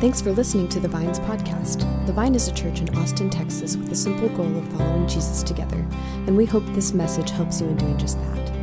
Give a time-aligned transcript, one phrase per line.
[0.00, 1.80] Thanks for listening to the Vines podcast.
[2.06, 5.42] The Vine is a church in Austin, Texas, with the simple goal of following Jesus
[5.42, 5.84] together,
[6.28, 8.57] and we hope this message helps you in doing just that.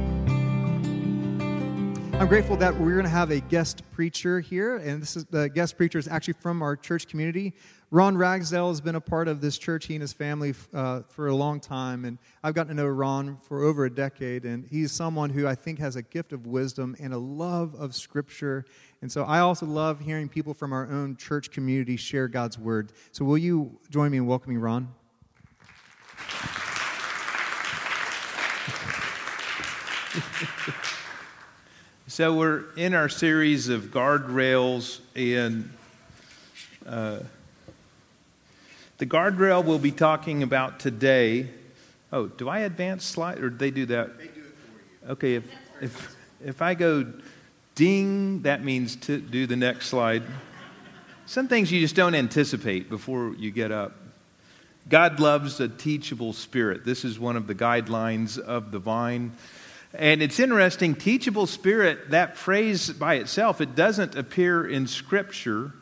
[2.25, 5.47] I'm grateful that we're going to have a guest preacher here, and this is the
[5.47, 7.53] guest preacher is actually from our church community.
[7.91, 11.27] Ron Ragsdale has been a part of this church, he and his family, uh, for
[11.27, 14.91] a long time, and I've gotten to know Ron for over a decade, and he's
[14.91, 18.65] someone who I think has a gift of wisdom and a love of Scripture,
[19.03, 22.91] and so I also love hearing people from our own church community share God's Word.
[23.11, 24.87] So will you join me in welcoming Ron?
[32.15, 35.69] So we're in our series of guardrails, and
[36.87, 37.19] uh,
[38.99, 41.49] the guardrail we'll be talking about today.
[42.13, 44.17] Oh, do I advance slide, or they do that?
[44.17, 45.11] They do it for you.
[45.11, 45.43] Okay, if
[45.81, 47.05] if if I go
[47.75, 50.23] ding, that means to do the next slide.
[51.25, 53.91] Some things you just don't anticipate before you get up.
[54.87, 56.85] God loves a teachable spirit.
[56.85, 59.33] This is one of the guidelines of the vine.
[59.97, 65.73] And it's interesting, teachable spirit, that phrase by itself, it doesn't appear in Scripture.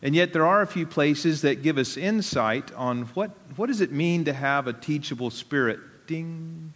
[0.00, 3.80] And yet there are a few places that give us insight on what, what does
[3.80, 5.80] it mean to have a teachable spirit.
[6.06, 6.72] Ding.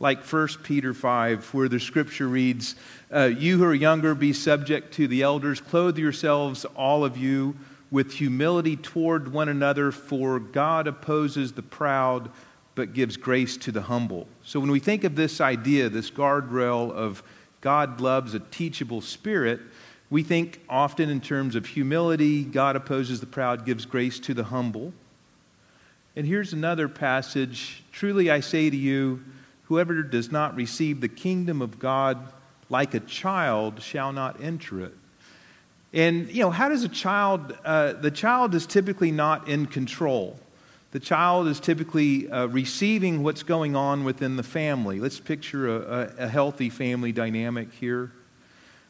[0.00, 2.76] Like 1 Peter 5, where the scripture reads,
[3.12, 5.60] uh, You who are younger, be subject to the elders.
[5.60, 7.56] Clothe yourselves, all of you,
[7.90, 12.30] with humility toward one another, for God opposes the proud
[12.78, 14.28] but gives grace to the humble.
[14.44, 17.24] So when we think of this idea, this guardrail of
[17.60, 19.58] God loves a teachable spirit,
[20.10, 24.44] we think often in terms of humility, God opposes the proud, gives grace to the
[24.44, 24.92] humble.
[26.14, 29.24] And here's another passage Truly I say to you,
[29.64, 32.32] whoever does not receive the kingdom of God
[32.70, 34.94] like a child shall not enter it.
[35.92, 40.38] And, you know, how does a child, uh, the child is typically not in control.
[40.90, 45.00] The child is typically uh, receiving what's going on within the family.
[45.00, 48.12] Let's picture a, a, a healthy family dynamic here.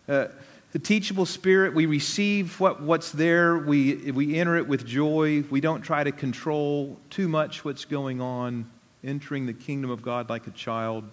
[0.09, 0.29] Uh,
[0.71, 5.43] the teachable spirit, we receive what, what's there, we, we enter it with joy.
[5.51, 8.71] We don't try to control too much what's going on,
[9.03, 11.05] entering the kingdom of God like a child.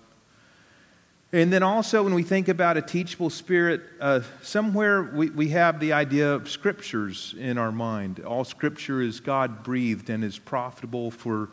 [1.32, 5.80] And then also, when we think about a teachable spirit, uh, somewhere we, we have
[5.80, 8.22] the idea of scriptures in our mind.
[8.22, 11.50] All scripture is God breathed and is profitable for,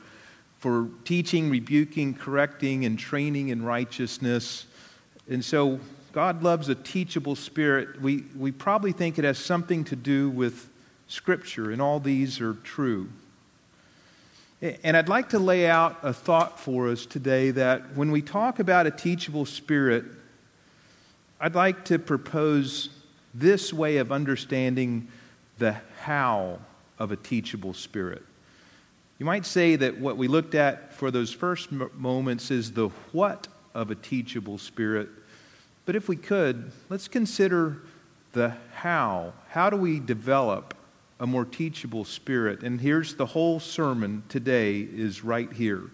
[0.58, 4.66] for teaching, rebuking, correcting, and training in righteousness.
[5.28, 5.80] And so,
[6.12, 8.00] God loves a teachable spirit.
[8.00, 10.68] We, we probably think it has something to do with
[11.08, 13.08] scripture, and all these are true.
[14.62, 18.60] And I'd like to lay out a thought for us today that when we talk
[18.60, 20.04] about a teachable spirit,
[21.40, 22.88] I'd like to propose
[23.34, 25.08] this way of understanding
[25.58, 26.60] the how
[26.96, 28.22] of a teachable spirit.
[29.18, 33.48] You might say that what we looked at for those first moments is the what
[33.74, 35.08] of a teachable spirit.
[35.86, 37.78] But if we could, let's consider
[38.30, 39.32] the how.
[39.48, 40.74] How do we develop
[41.22, 42.64] a more teachable spirit.
[42.64, 45.84] And here's the whole sermon today is right here.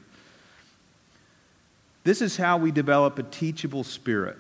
[2.03, 4.39] This is how we develop a teachable spirit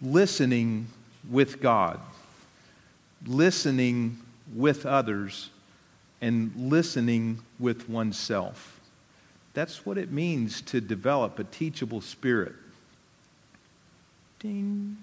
[0.00, 0.86] listening
[1.30, 2.00] with God,
[3.26, 4.18] listening
[4.54, 5.50] with others,
[6.22, 8.80] and listening with oneself.
[9.52, 12.54] That's what it means to develop a teachable spirit.
[14.38, 14.96] Ding.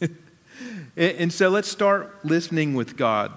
[0.96, 3.32] and so let's start listening with God.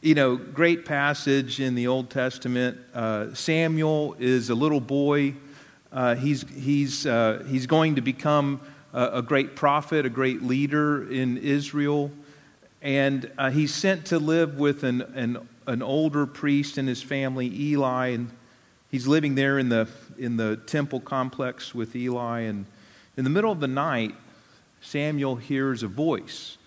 [0.00, 2.78] You know, great passage in the Old Testament.
[2.92, 5.34] Uh, Samuel is a little boy.
[5.92, 8.60] Uh, he's, he's, uh, he's going to become
[8.92, 12.10] a, a, great prophet, a great leader in Israel.
[12.80, 17.46] And uh, he's sent to live with an, an, an older priest and his family,
[17.46, 18.08] Eli.
[18.08, 18.30] And
[18.90, 19.86] he's living there in the,
[20.18, 22.40] in the temple complex with Eli.
[22.40, 22.66] And
[23.16, 24.14] in the middle of the night,
[24.82, 26.58] Samuel hears a voice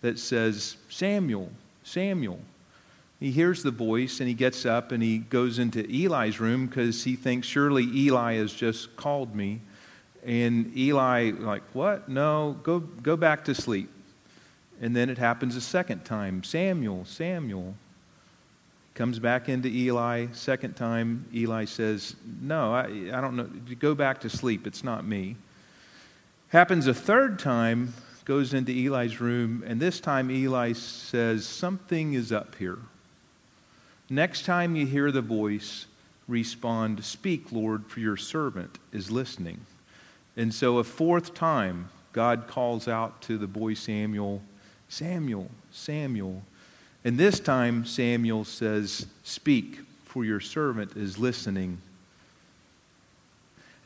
[0.00, 1.50] that says, Samuel,
[1.82, 2.38] Samuel.
[3.20, 7.04] He hears the voice and he gets up and he goes into Eli's room because
[7.04, 9.60] he thinks surely Eli has just called me.
[10.24, 12.08] And Eli, like, what?
[12.08, 13.90] No, go, go back to sleep.
[14.80, 17.74] And then it happens a second time Samuel, Samuel.
[18.94, 20.26] Comes back into Eli.
[20.32, 23.48] Second time, Eli says, No, I, I don't know.
[23.80, 24.68] Go back to sleep.
[24.68, 25.36] It's not me.
[26.54, 32.30] Happens a third time, goes into Eli's room, and this time Eli says, Something is
[32.30, 32.78] up here.
[34.08, 35.86] Next time you hear the voice,
[36.28, 39.62] respond, Speak, Lord, for your servant is listening.
[40.36, 44.40] And so a fourth time, God calls out to the boy Samuel,
[44.88, 46.44] Samuel, Samuel.
[47.04, 51.78] And this time, Samuel says, Speak, for your servant is listening.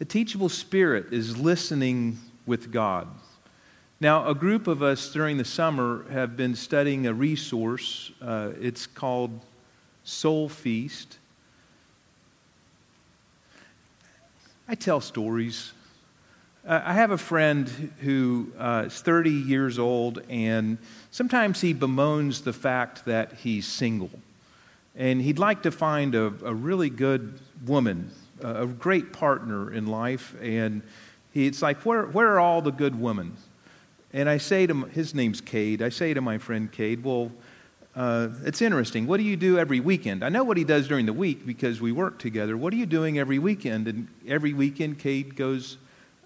[0.03, 2.19] A teachable spirit is listening
[2.49, 3.07] with God.
[4.01, 8.11] Now, a group of us during the summer have been studying a resource.
[8.23, 9.39] Uh, it's called
[10.03, 11.19] Soul Feast.
[14.67, 15.73] I tell stories.
[16.67, 17.69] Uh, I have a friend
[18.01, 20.79] who uh, is 30 years old, and
[21.11, 24.11] sometimes he bemoans the fact that he's single.
[24.95, 28.11] And he'd like to find a, a really good woman,
[28.41, 30.35] a great partner in life.
[30.41, 30.83] And
[31.35, 33.37] it's like, where, where are all the good women?
[34.13, 35.83] And I say to him, his name's Cade.
[35.83, 37.31] I say to my friend Cade, well,
[37.95, 39.07] uh, it's interesting.
[39.07, 40.25] What do you do every weekend?
[40.25, 42.57] I know what he does during the week because we work together.
[42.57, 43.89] What are you doing every weekend?
[43.89, 45.79] And every weekend, Cade goes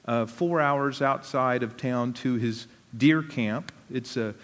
[0.04, 2.66] uh, four hours outside of town to his
[2.96, 3.72] deer camp.
[3.90, 4.34] It's a,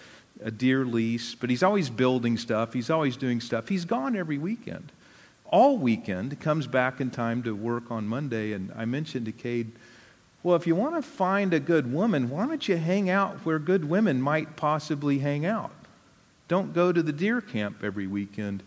[0.43, 2.73] a deer lease, but he's always building stuff.
[2.73, 3.69] He's always doing stuff.
[3.69, 4.91] He's gone every weekend.
[5.45, 8.53] All weekend, comes back in time to work on Monday.
[8.53, 9.71] And I mentioned to Cade,
[10.41, 13.59] well, if you want to find a good woman, why don't you hang out where
[13.59, 15.71] good women might possibly hang out?
[16.47, 18.63] Don't go to the deer camp every weekend.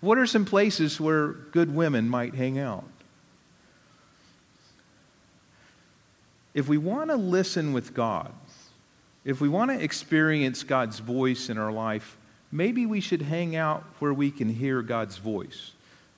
[0.00, 2.84] What are some places where good women might hang out?
[6.54, 8.32] If we want to listen with God,
[9.24, 12.16] if we want to experience God's voice in our life,
[12.52, 15.72] maybe we should hang out where we can hear God's voice.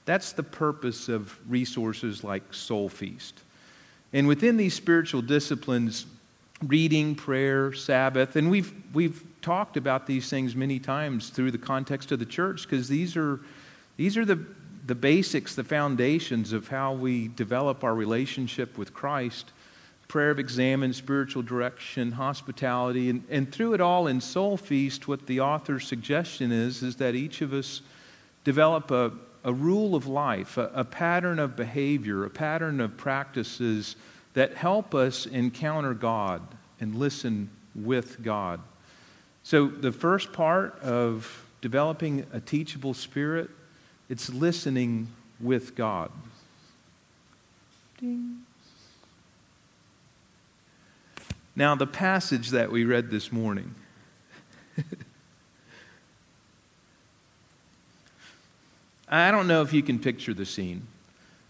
[0.04, 3.40] That's the purpose of resources like Soul Feast.
[4.12, 6.06] And within these spiritual disciplines,
[6.66, 12.10] reading, prayer, Sabbath, and we've, we've talked about these things many times through the context
[12.10, 13.40] of the church because these are,
[13.96, 14.44] these are the,
[14.87, 19.52] the basics, the foundations of how we develop our relationship with Christ.
[20.08, 25.26] Prayer of examine, spiritual direction, hospitality, and, and through it all in Soul Feast, what
[25.26, 27.82] the author's suggestion is, is that each of us
[28.43, 29.12] develop a,
[29.44, 33.96] a rule of life, a, a pattern of behavior, a pattern of practices
[34.35, 36.43] that help us encounter God
[36.81, 38.61] and listen with God.
[39.43, 43.50] So, the first part of developing a teachable spirit,
[44.08, 45.08] it's listening
[45.40, 46.11] with God.
[47.99, 48.43] Ding.
[51.56, 53.75] Now, the passage that we read this morning.
[59.10, 60.87] I don't know if you can picture the scene.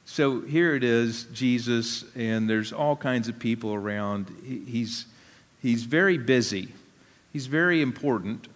[0.04, 4.32] So here it is, Jesus, and there's all kinds of people around.
[4.44, 5.06] He's,
[5.60, 6.68] he's very busy,
[7.32, 8.48] he's very important.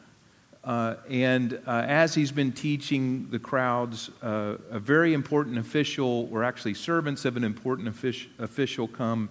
[0.64, 6.44] Uh, and uh, as he's been teaching the crowds, uh, a very important official, or
[6.44, 7.88] actually servants of an important
[8.38, 9.28] official, come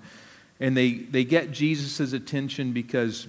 [0.59, 3.27] and they, they get Jesus' attention because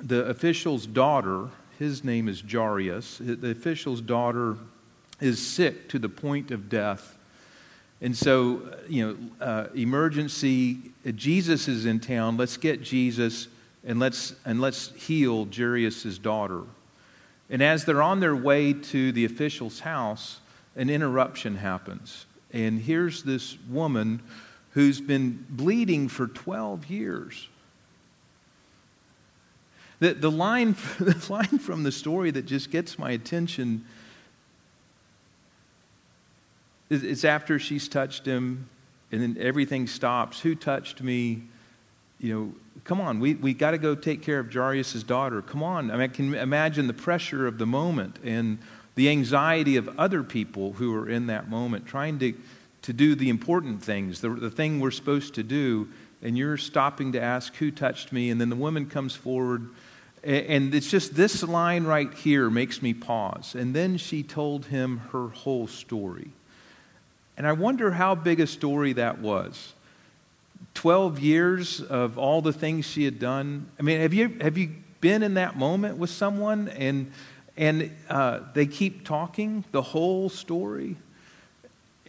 [0.00, 1.48] the official's daughter,
[1.80, 4.56] his name is Jairus, the official's daughter
[5.22, 7.16] is sick to the point of death.
[8.00, 10.78] And so, you know, uh, emergency,
[11.14, 12.36] Jesus is in town.
[12.36, 13.46] Let's get Jesus
[13.84, 16.62] and let's, and let's heal Jairus' daughter.
[17.48, 20.40] And as they're on their way to the official's house,
[20.74, 22.26] an interruption happens.
[22.52, 24.20] And here's this woman
[24.70, 27.48] who's been bleeding for 12 years.
[30.00, 33.84] The, the, line, the line from the story that just gets my attention
[36.92, 38.68] it's after she's touched him,
[39.10, 40.40] and then everything stops.
[40.40, 41.42] Who touched me?
[42.18, 45.42] You know, come on, we, we got to go take care of Jairus' daughter.
[45.42, 45.90] Come on.
[45.90, 48.58] I, mean, I can imagine the pressure of the moment and
[48.94, 52.34] the anxiety of other people who are in that moment, trying to,
[52.82, 55.88] to do the important things, the, the thing we're supposed to do,
[56.20, 58.30] and you're stopping to ask, Who touched me?
[58.30, 59.68] And then the woman comes forward.
[60.22, 63.56] And it's just this line right here makes me pause.
[63.56, 66.30] And then she told him her whole story.
[67.42, 69.72] And I wonder how big a story that was.
[70.74, 73.66] 12 years of all the things she had done.
[73.80, 74.70] I mean, have you, have you
[75.00, 77.10] been in that moment with someone and,
[77.56, 80.94] and uh, they keep talking the whole story?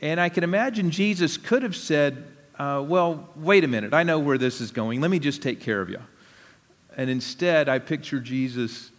[0.03, 2.25] And I can imagine Jesus could have said,
[2.59, 5.01] uh, Well, wait a minute, I know where this is going.
[5.01, 6.01] Let me just take care of you.
[6.95, 8.91] And instead, I picture Jesus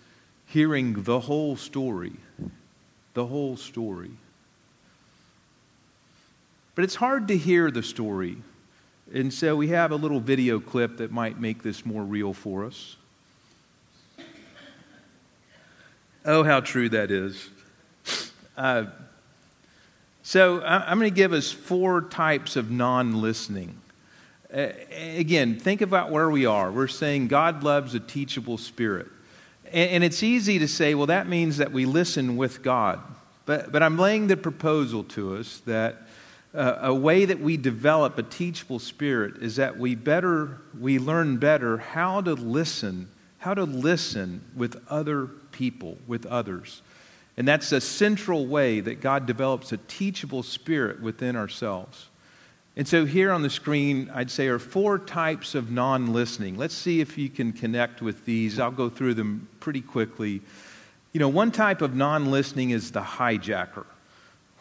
[0.47, 2.15] hearing the whole story.
[3.13, 4.11] The whole story.
[6.75, 8.39] But it's hard to hear the story.
[9.13, 12.65] And so we have a little video clip that might make this more real for
[12.65, 12.97] us.
[16.25, 17.51] Oh, how true that is.
[18.57, 18.87] Uh,
[20.23, 23.79] so I'm going to give us four types of non listening.
[24.53, 24.69] Uh,
[25.17, 26.73] again, think about where we are.
[26.73, 29.09] We're saying God loves a teachable spirit.
[29.67, 33.01] And, and it's easy to say, well, that means that we listen with God.
[33.45, 36.03] But, but I'm laying the proposal to us that
[36.55, 41.37] uh, a way that we develop a teachable spirit is that we better, we learn
[41.37, 43.09] better how to listen,
[43.39, 46.83] how to listen with other people, with others.
[47.37, 52.09] And that's a central way that God develops a teachable spirit within ourselves.
[52.77, 56.57] And so, here on the screen, I'd say are four types of non listening.
[56.57, 58.59] Let's see if you can connect with these.
[58.59, 60.43] I'll go through them pretty quickly.
[61.13, 63.87] You know, one type of non listening is the hijacker,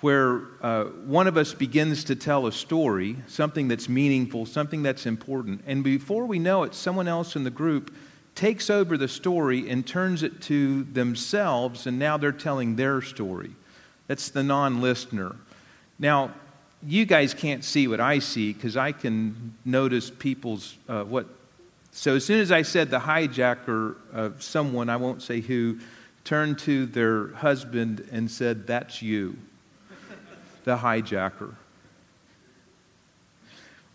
[0.04, 5.06] where uh, one of us begins to tell a story, something that's meaningful, something that's
[5.06, 7.90] important, and before we know it, someone else in the group
[8.36, 13.52] takes over the story and turns it to themselves, and now they're telling their story.
[14.08, 15.38] That's the non listener.
[15.98, 16.34] Now,
[16.86, 21.28] you guys can't see what I see because I can notice people's uh, what.
[21.92, 25.80] So as soon as I said the hijacker of someone, I won't say who,
[26.26, 29.38] turned to their husband and said, "That's you,
[30.64, 31.56] the hijacker."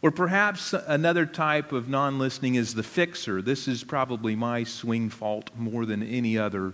[0.00, 3.42] Or perhaps another type of non listening is the fixer.
[3.42, 6.72] This is probably my swing fault more than any other.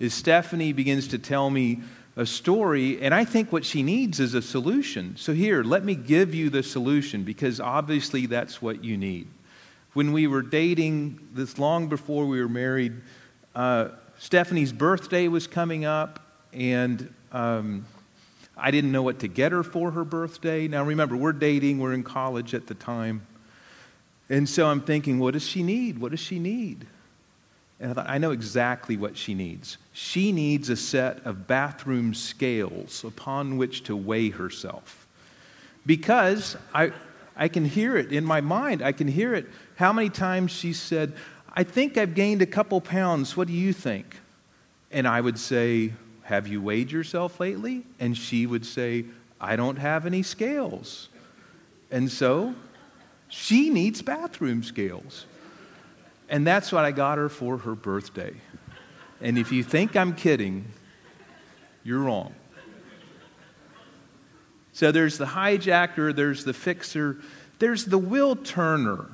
[0.00, 1.80] Is Stephanie begins to tell me
[2.16, 5.14] a story, and I think what she needs is a solution.
[5.16, 9.28] So, here, let me give you the solution because obviously that's what you need.
[9.92, 12.94] When we were dating, this long before we were married,
[13.54, 16.20] uh, Stephanie's birthday was coming up,
[16.52, 17.84] and um,
[18.56, 20.68] I didn't know what to get her for her birthday.
[20.68, 23.26] Now, remember, we're dating, we're in college at the time.
[24.28, 25.98] And so I'm thinking, what does she need?
[25.98, 26.86] What does she need?
[27.80, 29.76] And I thought, I know exactly what she needs.
[29.92, 35.06] She needs a set of bathroom scales upon which to weigh herself.
[35.84, 36.92] Because I,
[37.36, 38.80] I can hear it in my mind.
[38.80, 39.46] I can hear it.
[39.76, 41.12] How many times she said,
[41.52, 43.36] I think I've gained a couple pounds.
[43.36, 44.16] What do you think?
[44.90, 45.92] And I would say,
[46.24, 47.84] Have you weighed yourself lately?
[48.00, 49.04] And she would say,
[49.40, 51.08] I don't have any scales.
[51.90, 52.54] And so
[53.28, 55.26] she needs bathroom scales.
[56.28, 58.34] And that's what I got her for her birthday.
[59.20, 60.64] And if you think I'm kidding,
[61.82, 62.34] you're wrong.
[64.72, 67.18] So there's the hijacker, there's the fixer,
[67.58, 69.10] there's the Will Turner.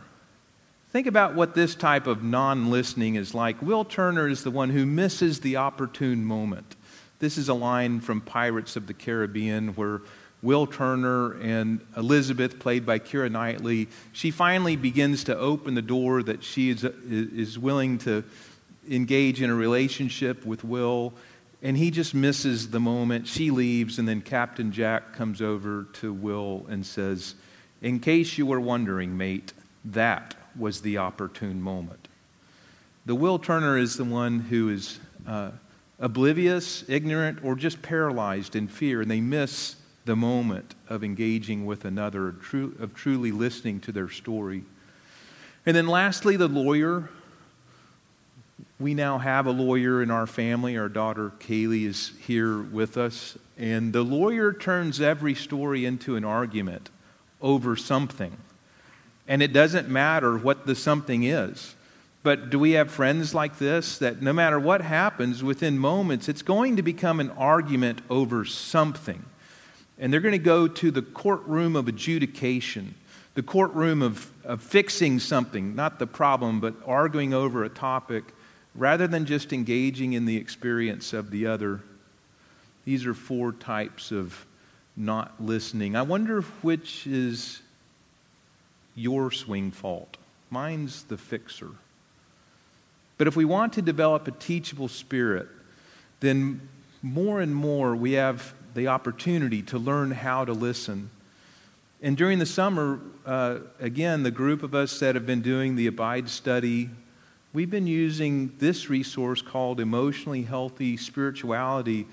[0.90, 3.60] Think about what this type of non listening is like.
[3.60, 6.76] Will Turner is the one who misses the opportune moment.
[7.20, 10.00] This is a line from Pirates of the Caribbean where
[10.42, 16.22] Will Turner and Elizabeth, played by Keira Knightley, she finally begins to open the door
[16.22, 18.24] that she is, is willing to
[18.88, 21.12] engage in a relationship with Will,
[21.62, 23.28] and he just misses the moment.
[23.28, 27.34] She leaves, and then Captain Jack comes over to Will and says,
[27.82, 29.52] In case you were wondering, mate,
[29.84, 32.08] that was the opportune moment.
[33.04, 35.50] The Will Turner is the one who is uh,
[36.00, 39.76] oblivious, ignorant, or just paralyzed in fear, and they miss
[40.06, 42.34] the moment of engaging with another,
[42.78, 44.64] of truly listening to their story.
[45.66, 47.10] And then lastly, the lawyer.
[48.78, 50.78] We now have a lawyer in our family.
[50.78, 53.36] Our daughter Kaylee is here with us.
[53.58, 56.88] And the lawyer turns every story into an argument
[57.42, 58.34] over something.
[59.28, 61.74] And it doesn't matter what the something is.
[62.22, 66.42] But do we have friends like this that no matter what happens within moments, it's
[66.42, 69.24] going to become an argument over something?
[70.00, 72.94] and they're going to go to the courtroom of adjudication,
[73.34, 78.24] the courtroom of, of fixing something, not the problem, but arguing over a topic,
[78.74, 81.82] rather than just engaging in the experience of the other.
[82.86, 84.46] These are four types of
[84.96, 85.94] not listening.
[85.94, 87.60] I wonder which is
[88.94, 90.16] your swing fault.
[90.48, 91.72] Mine's the fixer.
[93.20, 95.46] But if we want to develop a teachable spirit,
[96.20, 96.66] then
[97.02, 101.10] more and more we have the opportunity to learn how to listen.
[102.00, 105.86] And during the summer, uh, again, the group of us that have been doing the
[105.86, 106.88] Abide study,
[107.52, 112.06] we've been using this resource called Emotionally Healthy Spirituality.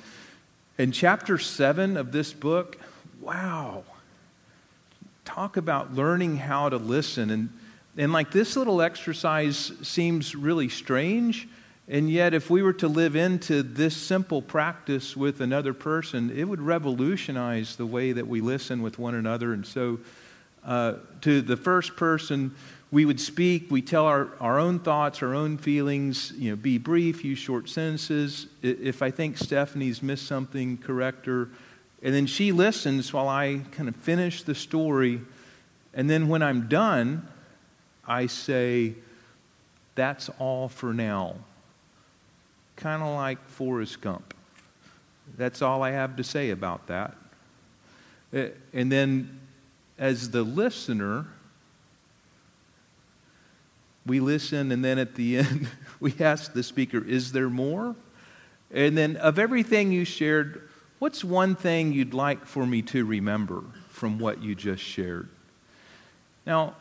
[0.77, 2.77] In chapter 7 of this book,
[3.21, 3.85] wow,
[5.23, 7.29] talk about learning how to listen.
[7.29, 7.49] And,
[7.97, 11.47] and like this little exercise seems really strange
[11.89, 16.43] and yet, if we were to live into this simple practice with another person, it
[16.43, 19.53] would revolutionize the way that we listen with one another.
[19.53, 19.99] And so,
[20.65, 22.53] uh, to the first person,
[22.91, 26.77] we would speak, we tell our, our own thoughts, our own feelings, you know, be
[26.77, 28.47] brief, use short sentences.
[28.61, 31.49] If I think Stephanie's missed something, correct her.
[32.03, 35.21] And then she listens while I kind of finish the story.
[35.93, 37.29] And then when I'm done,
[38.07, 38.95] I say,
[39.95, 41.35] That's all for now
[42.77, 44.33] kind of like Forrest Gump.
[45.35, 47.15] That's all I have to say about that.
[48.33, 49.39] Uh, and then,
[49.97, 51.25] as the listener,
[54.05, 55.67] we listen, and then at the end,
[55.99, 57.95] we ask the speaker, Is there more?
[58.71, 63.63] And then, of everything you shared, what's one thing you'd like for me to remember
[63.89, 65.29] from what you just shared?
[66.45, 66.75] Now,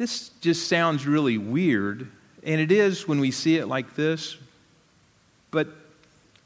[0.00, 2.10] this just sounds really weird,
[2.42, 4.38] and it is when we see it like this,
[5.50, 5.68] but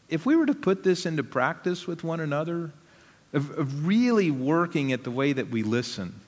[0.09, 2.73] if we were to put this into practice with one another,
[3.33, 6.19] of, of really working at the way that we listen,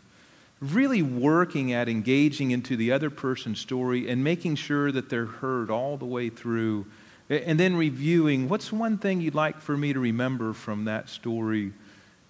[0.60, 5.68] really working at engaging into the other person's story and making sure that they're heard
[5.68, 6.86] all the way through,
[7.28, 11.72] and then reviewing what's one thing you'd like for me to remember from that story,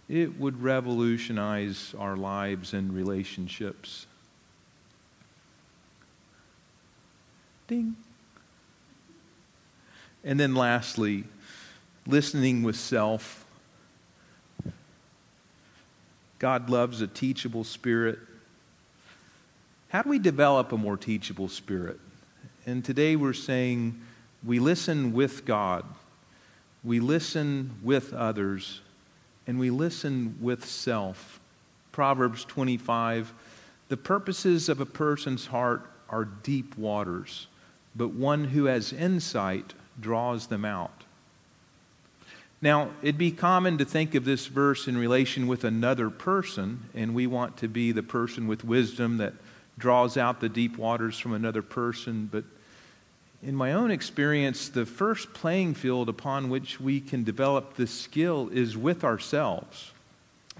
[0.08, 4.06] it would revolutionize our lives and relationships.
[7.66, 7.96] Ding.
[10.24, 11.24] And then lastly,
[12.06, 13.44] listening with self.
[16.38, 18.18] God loves a teachable spirit.
[19.88, 21.98] How do we develop a more teachable spirit?
[22.66, 24.00] And today we're saying
[24.44, 25.84] we listen with God,
[26.84, 28.80] we listen with others,
[29.46, 31.40] and we listen with self.
[31.92, 33.32] Proverbs 25
[33.88, 37.46] The purposes of a person's heart are deep waters,
[37.96, 41.04] but one who has insight draws them out.
[42.60, 47.14] Now, it'd be common to think of this verse in relation with another person, and
[47.14, 49.34] we want to be the person with wisdom that
[49.78, 52.28] draws out the deep waters from another person.
[52.30, 52.44] But
[53.42, 58.48] in my own experience, the first playing field upon which we can develop this skill
[58.50, 59.92] is with ourselves.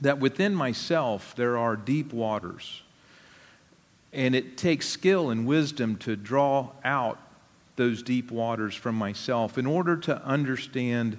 [0.00, 2.82] That within myself there are deep waters.
[4.12, 7.18] And it takes skill and wisdom to draw out
[7.76, 11.16] those deep waters from myself in order to understand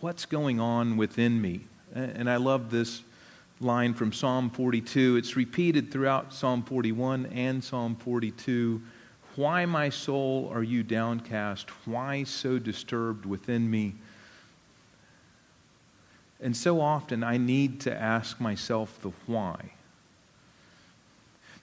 [0.00, 1.66] what's going on within me.
[1.94, 3.02] And I love this
[3.60, 5.16] line from Psalm 42.
[5.16, 8.82] It's repeated throughout Psalm 41 and Psalm 42.
[9.36, 11.70] Why, my soul, are you downcast?
[11.86, 13.94] Why so disturbed within me?
[16.40, 19.72] And so often I need to ask myself the why.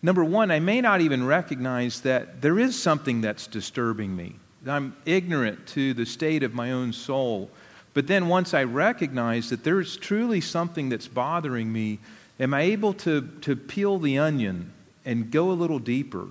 [0.01, 4.35] Number one, I may not even recognize that there is something that's disturbing me.
[4.67, 7.49] I'm ignorant to the state of my own soul.
[7.93, 11.99] But then once I recognize that there's truly something that's bothering me,
[12.39, 14.71] am I able to, to peel the onion
[15.05, 16.27] and go a little deeper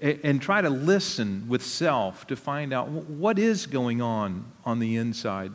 [0.00, 4.78] and, and try to listen with self to find out what is going on on
[4.78, 5.52] the inside?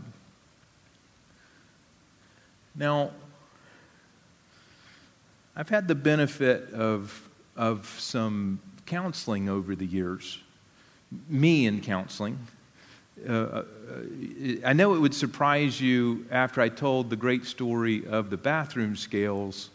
[2.76, 3.12] Now,
[5.56, 7.27] I've had the benefit of
[7.58, 10.39] of some counseling over the years,
[11.28, 12.39] me in counseling.
[13.28, 13.63] Uh, uh,
[14.63, 18.96] I know it would surprise you after I told the great story of the bathroom
[18.96, 19.72] scales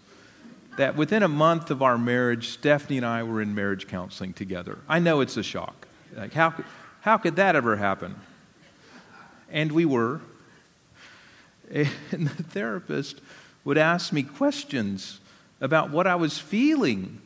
[0.79, 4.79] that within a month of our marriage, Stephanie and I were in marriage counseling together.
[4.89, 5.89] I know it's a shock.
[6.17, 6.55] Like, how,
[7.01, 8.15] how could that ever happen?
[9.51, 10.21] And we were.
[11.71, 13.21] And the therapist
[13.65, 15.21] would ask me questions
[15.61, 17.21] about what I was feeling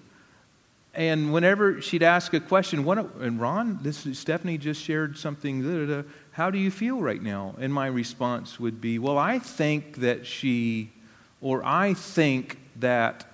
[0.97, 6.05] and whenever she'd ask a question, what, and Ron, this Stephanie just shared something.
[6.33, 7.55] How do you feel right now?
[7.61, 10.91] And my response would be, well, I think that she,
[11.43, 13.27] or I think that,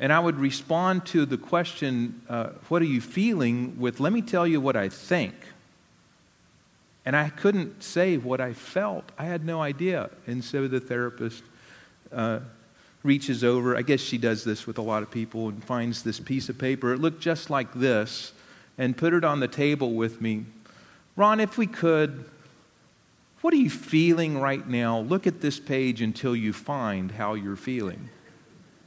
[0.00, 3.78] and I would respond to the question, uh, what are you feeling?
[3.78, 5.34] With, let me tell you what I think.
[7.04, 9.12] And I couldn't say what I felt.
[9.16, 10.10] I had no idea.
[10.26, 11.44] And so the therapist
[12.10, 12.40] uh,
[13.02, 16.20] reaches over, I guess she does this with a lot of people, and finds this
[16.20, 16.92] piece of paper.
[16.92, 18.32] It looked just like this,
[18.76, 20.44] and put it on the table with me.
[21.16, 22.24] Ron, if we could,
[23.40, 25.00] what are you feeling right now?
[25.00, 28.10] Look at this page until you find how you're feeling.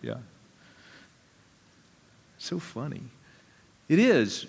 [0.02, 0.18] Yeah.
[2.38, 3.04] So funny.
[3.90, 4.46] It is.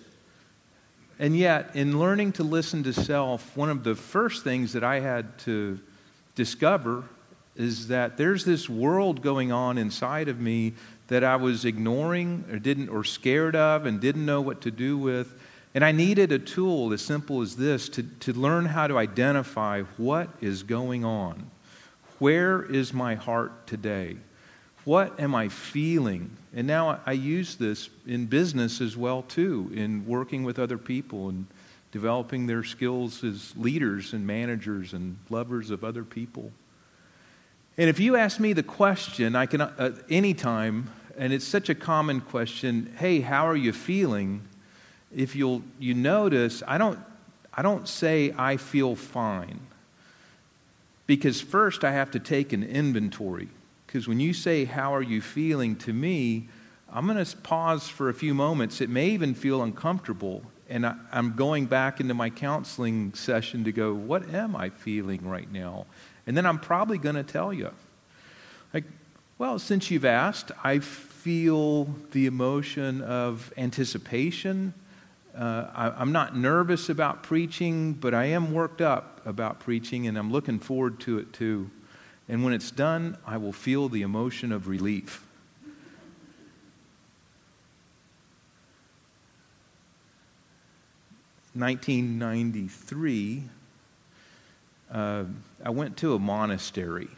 [1.18, 5.00] And yet, in learning to listen to self, one of the first things that I
[5.00, 5.78] had to
[6.34, 7.04] discover
[7.56, 10.74] is that there's this world going on inside of me
[11.08, 14.96] that I was ignoring or didn't or scared of and didn't know what to do
[14.98, 15.34] with.
[15.74, 19.82] And I needed a tool as simple as this to, to learn how to identify
[19.96, 21.50] what is going on.
[22.18, 24.16] Where is my heart today?
[24.84, 26.36] What am I feeling?
[26.54, 31.28] And now I use this in business as well too, in working with other people
[31.28, 31.46] and
[31.90, 36.52] developing their skills as leaders and managers and lovers of other people.
[37.76, 41.74] And if you ask me the question, I can, uh, anytime, and it's such a
[41.74, 44.42] common question, hey, how are you feeling?
[45.14, 46.98] If you'll, you notice, I don't,
[47.52, 49.60] I don't say I feel fine.
[51.06, 53.48] Because first I have to take an inventory.
[53.86, 56.48] Because when you say, How are you feeling to me,
[56.92, 58.80] I'm going to pause for a few moments.
[58.80, 60.42] It may even feel uncomfortable.
[60.68, 65.28] And I, am going back into my counseling session to go, What am I feeling
[65.28, 65.86] right now?
[66.26, 67.70] And then I'm probably going to tell you.
[68.72, 68.84] Like,
[69.38, 74.74] well, since you've asked, I feel the emotion of anticipation.
[75.36, 80.16] Uh, I, am not nervous about preaching, but I am worked up about preaching, and
[80.16, 81.70] I'm looking forward to it too.
[82.28, 85.26] And when it's done, I will feel the emotion of relief.
[91.54, 93.44] Nineteen ninety three,
[94.92, 95.24] uh,
[95.64, 97.08] I went to a monastery.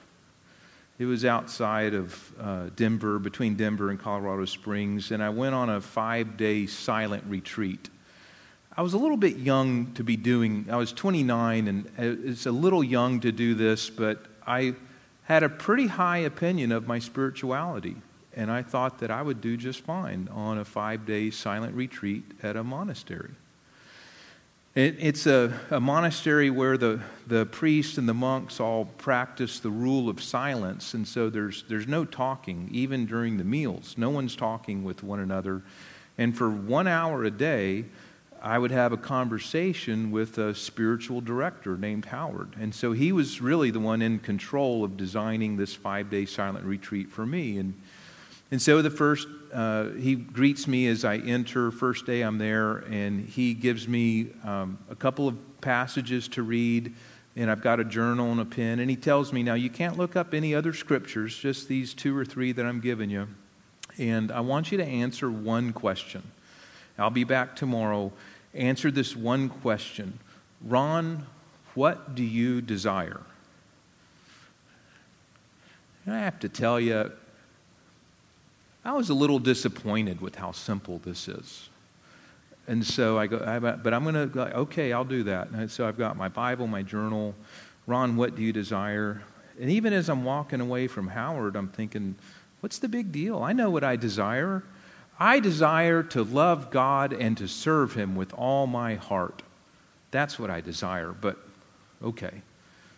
[0.98, 5.68] It was outside of uh, Denver, between Denver and Colorado Springs, and I went on
[5.68, 7.90] a five day silent retreat.
[8.76, 12.52] I was a little bit young to be doing, I was 29, and it's a
[12.52, 14.74] little young to do this, but I
[15.24, 17.96] had a pretty high opinion of my spirituality.
[18.35, 22.24] And I thought that I would do just fine on a five day silent retreat
[22.42, 23.33] at a monastery.
[24.76, 29.70] It, it's a, a monastery where the, the priests and the monks all practice the
[29.70, 33.94] rule of silence, and so there's, there's no talking, even during the meals.
[33.96, 35.62] No one's talking with one another.
[36.18, 37.86] And for one hour a day,
[38.42, 42.54] I would have a conversation with a spiritual director named Howard.
[42.60, 46.66] And so he was really the one in control of designing this five day silent
[46.66, 47.56] retreat for me.
[47.56, 47.80] And,
[48.50, 49.26] and so the first,
[49.57, 51.71] uh, he greets me as I enter.
[51.71, 56.95] First day I'm there, and he gives me um, a couple of passages to read.
[57.37, 58.81] And I've got a journal and a pen.
[58.81, 62.14] And he tells me, now you can't look up any other scriptures, just these two
[62.14, 63.29] or three that I'm giving you.
[63.97, 66.23] And I want you to answer one question.
[66.99, 68.12] I'll be back tomorrow.
[68.53, 70.19] Answer this one question
[70.62, 71.27] Ron,
[71.75, 73.23] what do you desire?
[76.05, 77.11] And I have to tell you,
[78.87, 81.68] I was a little disappointed with how simple this is.
[82.68, 83.38] And so I go,
[83.83, 85.49] but I'm going to go, okay, I'll do that.
[85.51, 87.35] And so I've got my Bible, my journal.
[87.88, 89.22] Ron, what do you desire?
[89.61, 92.14] And even as I'm walking away from Howard, I'm thinking,
[92.61, 93.42] what's the big deal?
[93.42, 94.62] I know what I desire.
[95.18, 99.42] I desire to love God and to serve Him with all my heart.
[100.12, 101.38] That's what I desire, but
[102.05, 102.42] okay.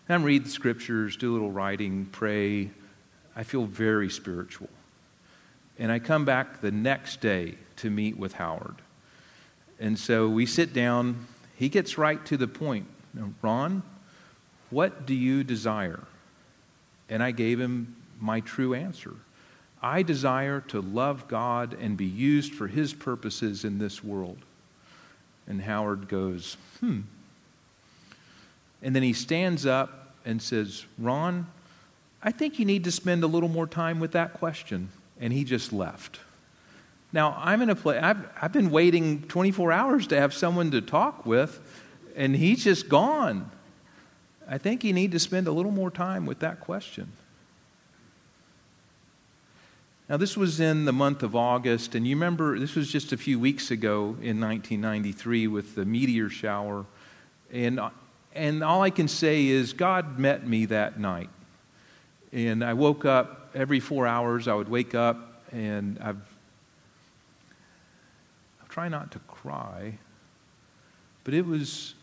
[0.06, 2.70] And read the scriptures, do a little writing, pray.
[3.34, 4.68] I feel very spiritual.
[5.78, 8.76] And I come back the next day to meet with Howard.
[9.78, 11.26] And so we sit down.
[11.56, 12.86] He gets right to the point
[13.42, 13.82] Ron,
[14.70, 16.04] what do you desire?
[17.08, 19.14] And I gave him my true answer.
[19.82, 24.38] I desire to love God and be used for His purposes in this world.
[25.46, 27.00] And Howard goes, hmm.
[28.82, 31.46] And then he stands up and says, Ron,
[32.22, 34.90] I think you need to spend a little more time with that question.
[35.20, 36.20] And he just left.
[37.12, 40.80] Now, I'm in a place, I've, I've been waiting 24 hours to have someone to
[40.80, 41.58] talk with,
[42.14, 43.50] and he's just gone.
[44.48, 47.12] I think you need to spend a little more time with that question.
[50.08, 53.18] Now, this was in the month of August, and you remember this was just a
[53.18, 56.86] few weeks ago in 1993 with the meteor shower.
[57.52, 57.78] And,
[58.34, 61.28] and all I can say is God met me that night.
[62.32, 66.16] And I woke up every four hours, I would wake up, and I've,
[68.60, 69.98] I'll try not to cry,
[71.24, 71.94] but it was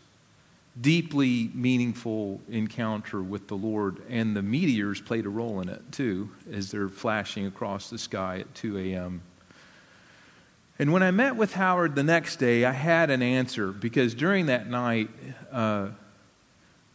[0.80, 6.30] deeply meaningful encounter with the Lord, and the meteors played a role in it too,
[6.52, 9.22] as they're flashing across the sky at 2 a.m.
[10.78, 14.46] And when I met with Howard the next day, I had an answer because during
[14.46, 15.08] that night,
[15.50, 15.88] uh,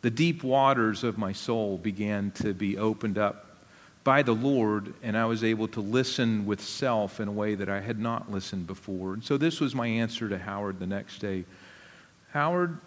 [0.03, 3.50] the deep waters of my soul began to be opened up
[4.03, 7.69] by the Lord, and I was able to listen with self in a way that
[7.69, 9.13] I had not listened before.
[9.13, 11.45] And so this was my answer to Howard the next day
[12.31, 12.77] Howard,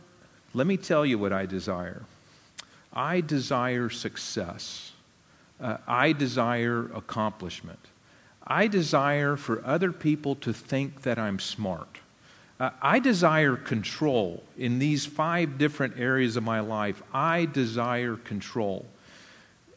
[0.54, 2.02] let me tell you what I desire.
[2.92, 4.92] I desire success.
[5.60, 7.78] Uh, I desire accomplishment.
[8.46, 11.98] I desire for other people to think that I'm smart.
[12.58, 17.02] Uh, I desire control in these five different areas of my life.
[17.12, 18.86] I desire control.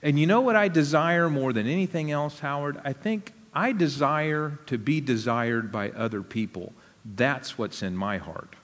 [0.02, 2.80] And you know what I desire more than anything else, Howard?
[2.84, 6.74] I think I desire to be desired by other people.
[7.04, 8.56] That's what's in my heart.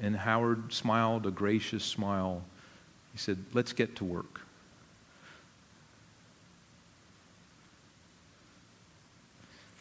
[0.00, 2.44] And Howard smiled a gracious smile.
[3.12, 4.40] He said, Let's get to work.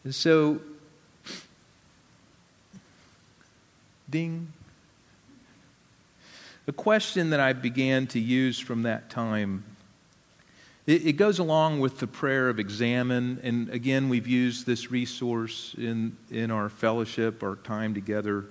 [0.04, 0.60] And so,
[4.10, 4.52] ding,
[6.68, 9.64] a question that I began to use from that time.
[10.86, 15.76] It, it goes along with the prayer of examine, and again, we've used this resource
[15.78, 18.46] in, in our fellowship, our time together,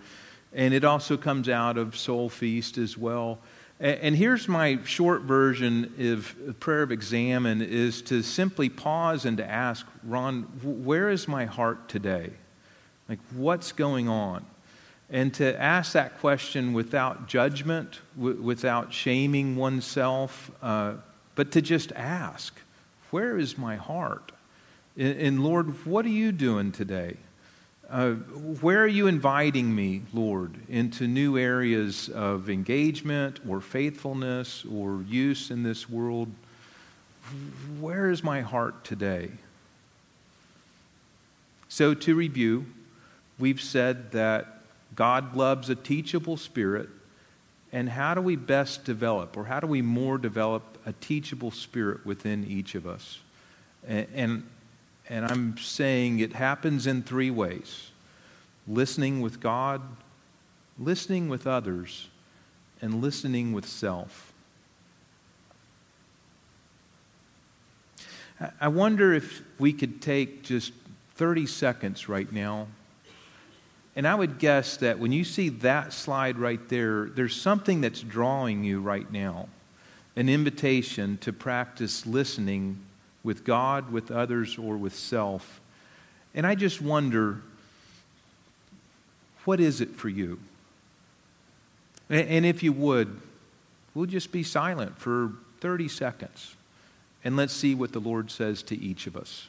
[0.55, 3.39] and it also comes out of Soul Feast as well.
[3.81, 9.45] And, here's my short version of prayer of examine is to simply pause and to
[9.45, 12.31] ask, Ron, where is my heart today?
[13.09, 14.47] Like, what's going on?
[15.11, 20.95] And to ask that question without judgment, w- without shaming oneself, uh,
[21.35, 22.59] but to just ask,
[23.11, 24.33] Where is my heart?
[24.97, 27.17] And, Lord, what are you doing today?
[27.89, 35.03] Uh, where are you inviting me, Lord, into new areas of engagement or faithfulness or
[35.09, 36.29] use in this world?
[37.81, 39.31] Where is my heart today?
[41.69, 42.67] So, to review,
[43.39, 44.61] we've said that
[44.95, 46.89] God loves a teachable spirit.
[47.73, 52.05] And how do we best develop, or how do we more develop a teachable spirit
[52.05, 53.21] within each of us?
[53.87, 54.47] And, and,
[55.09, 57.89] and I'm saying it happens in three ways
[58.69, 59.81] listening with God,
[60.79, 62.09] listening with others,
[62.81, 64.33] and listening with self.
[68.61, 70.73] I wonder if we could take just
[71.15, 72.67] 30 seconds right now
[73.95, 78.01] and I would guess that when you see that slide right there, there's something that's
[78.01, 79.49] drawing you right now
[80.15, 82.79] an invitation to practice listening
[83.23, 85.61] with God, with others, or with self.
[86.35, 87.41] And I just wonder
[89.45, 90.39] what is it for you?
[92.11, 93.21] And if you would,
[93.95, 96.57] we'll just be silent for 30 seconds
[97.25, 99.49] and let's see what the Lord says to each of us.